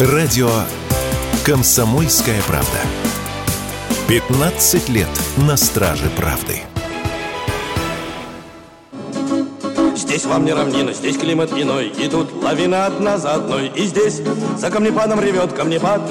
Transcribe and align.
Радио 0.00 0.50
«Комсомольская 1.46 2.42
правда». 2.48 2.78
15 4.08 4.88
лет 4.88 5.06
на 5.36 5.56
страже 5.56 6.10
правды. 6.16 6.62
Здесь 9.94 10.24
вам 10.24 10.46
не 10.46 10.52
равнина, 10.52 10.92
здесь 10.92 11.16
климат 11.16 11.52
иной 11.52 11.92
И 11.96 12.08
тут 12.08 12.32
лавина 12.42 12.86
одна 12.86 13.18
за 13.18 13.34
одной 13.34 13.68
И 13.68 13.84
здесь 13.86 14.20
за 14.58 14.70
камнепадом 14.70 15.20
ревет 15.20 15.52
камнепад 15.52 16.02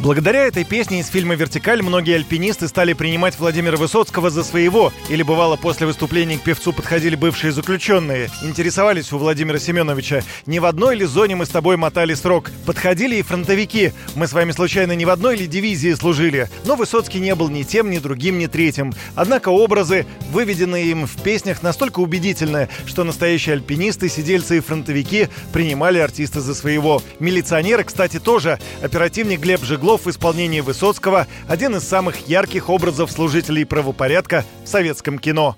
Благодаря 0.00 0.46
этой 0.46 0.62
песне 0.62 1.00
из 1.00 1.08
фильма 1.08 1.34
«Вертикаль» 1.34 1.82
многие 1.82 2.14
альпинисты 2.14 2.68
стали 2.68 2.92
принимать 2.92 3.36
Владимира 3.36 3.76
Высоцкого 3.76 4.30
за 4.30 4.44
своего, 4.44 4.92
или 5.08 5.24
бывало 5.24 5.56
после 5.56 5.88
выступления 5.88 6.38
к 6.38 6.42
певцу 6.42 6.72
подходили 6.72 7.16
бывшие 7.16 7.50
заключенные, 7.50 8.30
интересовались 8.44 9.12
у 9.12 9.18
Владимира 9.18 9.58
Семеновича, 9.58 10.22
не 10.46 10.60
в 10.60 10.66
одной 10.66 10.94
ли 10.94 11.04
зоне 11.04 11.34
мы 11.34 11.46
с 11.46 11.48
тобой 11.48 11.76
мотали 11.76 12.14
срок. 12.14 12.52
Подходили 12.64 13.16
и 13.16 13.22
фронтовики, 13.22 13.92
мы 14.14 14.28
с 14.28 14.32
вами 14.32 14.52
случайно 14.52 14.92
не 14.92 15.04
в 15.04 15.10
одной 15.10 15.36
ли 15.36 15.48
дивизии 15.48 15.92
служили, 15.94 16.48
но 16.64 16.76
Высоцкий 16.76 17.18
не 17.18 17.34
был 17.34 17.48
ни 17.48 17.64
тем, 17.64 17.90
ни 17.90 17.98
другим, 17.98 18.38
ни 18.38 18.46
третьим. 18.46 18.94
Однако 19.16 19.48
образы, 19.48 20.06
выведенные 20.30 20.92
им 20.92 21.08
в 21.08 21.22
песнях, 21.22 21.64
настолько 21.64 21.98
убедительны, 21.98 22.68
что 22.86 23.02
настоящие 23.02 23.54
альпинисты, 23.54 24.08
сидельцы 24.08 24.58
и 24.58 24.60
фронтовики 24.60 25.26
принимали 25.52 25.98
артиста 25.98 26.40
за 26.40 26.54
своего. 26.54 27.02
Милиционеры, 27.18 27.82
кстати, 27.82 28.20
тоже. 28.20 28.60
Оперативник 28.80 29.40
Глеб 29.40 29.64
Жиглов 29.64 29.87
Орлов 29.88 30.04
в 30.04 30.10
исполнении 30.10 30.60
Высоцкого– 30.60 31.26
один 31.48 31.74
из 31.74 31.82
самых 31.82 32.28
ярких 32.28 32.68
образов 32.68 33.10
служителей 33.10 33.64
правопорядка 33.64 34.44
в 34.62 34.68
советском 34.68 35.18
кино. 35.18 35.56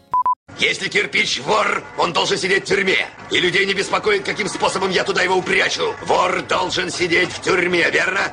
Если 0.61 0.89
кирпич 0.89 1.41
вор, 1.41 1.83
он 1.99 2.13
должен 2.13 2.39
сидеть 2.39 2.63
в 2.63 2.67
тюрьме. 2.67 3.09
И 3.33 3.41
людей 3.41 3.67
не 3.67 3.75
беспокоит, 3.75 4.23
каким 4.23 4.47
способом 4.47 4.91
я 4.91 5.03
туда 5.03 5.23
его 5.23 5.35
упрячу. 5.35 5.97
Вор 6.07 6.43
должен 6.43 6.91
сидеть 6.91 7.31
в 7.31 7.41
тюрьме, 7.41 7.91
верно? 7.91 8.33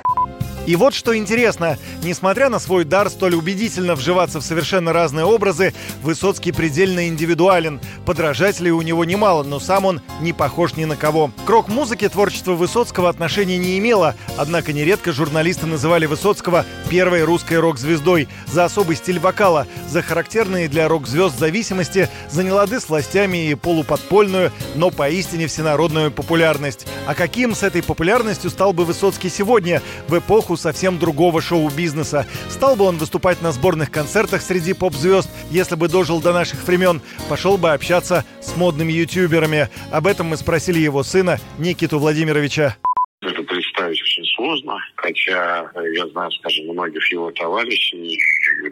И 0.67 0.75
вот 0.75 0.93
что 0.93 1.17
интересно, 1.17 1.77
несмотря 2.03 2.49
на 2.49 2.59
свой 2.59 2.83
дар 2.83 3.09
столь 3.09 3.35
убедительно 3.35 3.95
вживаться 3.95 4.41
в 4.41 4.43
совершенно 4.43 4.91
разные 4.91 5.23
образы, 5.23 5.73
Высоцкий 6.03 6.51
предельно 6.51 7.07
индивидуален. 7.07 7.79
Подражателей 8.05 8.71
у 8.71 8.81
него 8.81 9.05
немало, 9.05 9.43
но 9.43 9.61
сам 9.61 9.85
он 9.85 10.01
не 10.19 10.33
похож 10.33 10.75
ни 10.75 10.83
на 10.83 10.97
кого. 10.97 11.31
К 11.45 11.49
рок-музыке 11.49 12.09
творчество 12.09 12.51
Высоцкого 12.51 13.07
отношения 13.07 13.57
не 13.57 13.79
имело, 13.79 14.15
однако 14.35 14.73
нередко 14.73 15.13
журналисты 15.13 15.67
называли 15.67 16.05
Высоцкого 16.05 16.65
первой 16.89 17.23
русской 17.23 17.59
рок-звездой 17.59 18.27
за 18.45 18.65
особый 18.65 18.97
стиль 18.97 19.19
вокала, 19.19 19.67
за 19.87 20.01
характерные 20.01 20.67
для 20.67 20.89
рок-звезд 20.89 21.39
зависимости, 21.39 22.09
за 22.29 22.43
нелады 22.43 22.81
с 22.81 22.89
властями 22.89 23.49
и 23.49 23.55
полуподпольную, 23.55 24.51
но 24.75 24.89
поистине 24.91 25.47
всенародную 25.47 26.11
популярность. 26.11 26.87
А 27.05 27.15
каким 27.15 27.55
с 27.55 27.63
этой 27.63 27.81
популярностью 27.81 28.49
стал 28.49 28.73
бы 28.73 28.83
Высоцкий 28.83 29.29
сегодня, 29.29 29.81
в 30.09 30.17
эпоху 30.17 30.56
совсем 30.57 30.99
другого 30.99 31.41
шоу-бизнеса. 31.41 32.27
Стал 32.49 32.75
бы 32.75 32.85
он 32.85 32.97
выступать 32.97 33.41
на 33.41 33.51
сборных 33.51 33.91
концертах 33.91 34.41
среди 34.41 34.73
поп-звезд, 34.73 35.29
если 35.49 35.75
бы 35.75 35.87
дожил 35.87 36.21
до 36.21 36.33
наших 36.33 36.63
времен, 36.63 37.01
пошел 37.29 37.57
бы 37.57 37.71
общаться 37.71 38.25
с 38.41 38.55
модными 38.55 38.91
ютуберами. 38.91 39.69
Об 39.91 40.07
этом 40.07 40.27
мы 40.27 40.37
спросили 40.37 40.79
его 40.79 41.03
сына 41.03 41.39
Никиту 41.57 41.99
Владимировича. 41.99 42.75
Это 43.19 43.41
представить 43.41 43.99
очень 43.99 44.23
сложно, 44.35 44.77
хотя 44.95 45.71
я 45.95 46.07
знаю, 46.09 46.31
скажем, 46.33 46.67
многих 46.67 47.11
его 47.11 47.31
товарищей, 47.31 48.19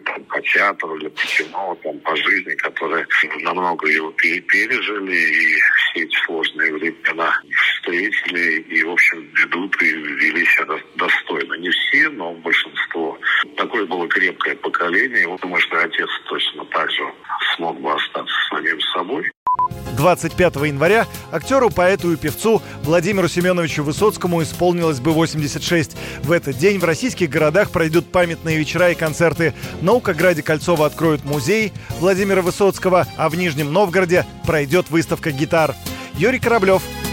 там, 0.04 0.22
по 0.24 0.40
театру 0.40 0.96
или 0.96 1.08
по 1.08 1.22
кино, 1.22 1.76
там, 1.82 1.98
по 1.98 2.14
жизни, 2.16 2.54
которые 2.54 3.06
намного 3.40 3.88
его 3.88 4.12
пережили, 4.12 5.16
и 5.16 5.60
все 5.90 6.04
эти 6.04 6.16
сложные 6.26 6.72
времена 6.74 7.40
встретили, 7.86 8.60
и, 8.62 8.82
в 8.82 8.90
общем, 8.90 9.28
ведут 9.34 9.80
и 9.80 9.86
вели 9.86 10.44
себя 10.46 10.76
достойно. 10.96 11.54
Не 11.54 11.70
все, 11.70 12.08
но 12.10 12.32
большинство. 12.34 13.18
Такое 13.56 13.86
было 13.86 14.08
крепкое 14.08 14.56
поколение. 14.56 15.22
Я 15.22 15.36
думаю, 15.36 15.60
что 15.60 15.78
отец 15.78 16.08
точно 16.28 16.64
так 16.66 16.90
же 16.90 17.02
смог 17.54 17.80
бы 17.80 17.92
остаться 17.92 18.34
самим 18.50 18.80
собой. 18.92 19.30
25 19.96 20.56
января 20.56 21.06
актеру, 21.32 21.70
поэту 21.70 22.12
и 22.12 22.16
певцу 22.16 22.60
Владимиру 22.82 23.26
Семеновичу 23.26 23.82
Высоцкому 23.82 24.42
исполнилось 24.42 25.00
бы 25.00 25.12
86. 25.12 25.96
В 26.22 26.32
этот 26.32 26.58
день 26.58 26.78
в 26.78 26.84
российских 26.84 27.30
городах 27.30 27.70
пройдут 27.70 28.12
памятные 28.12 28.58
вечера 28.58 28.90
и 28.90 28.94
концерты. 28.94 29.54
В 29.80 29.84
Наукограде 29.84 30.42
Кольцова 30.42 30.86
откроют 30.86 31.24
музей 31.24 31.72
Владимира 32.00 32.42
Высоцкого, 32.42 33.06
а 33.16 33.30
в 33.30 33.36
Нижнем 33.36 33.72
Новгороде 33.72 34.26
пройдет 34.44 34.90
выставка 34.90 35.30
гитар. 35.30 35.74
Юрий 36.18 36.38
Кораблев, 36.38 36.82